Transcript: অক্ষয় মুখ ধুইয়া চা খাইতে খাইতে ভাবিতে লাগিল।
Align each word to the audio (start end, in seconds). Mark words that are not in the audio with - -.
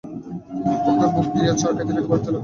অক্ষয় 0.03 1.09
মুখ 1.13 1.25
ধুইয়া 1.33 1.53
চা 1.53 1.67
খাইতে 1.67 1.83
খাইতে 1.87 2.01
ভাবিতে 2.03 2.29
লাগিল। 2.29 2.37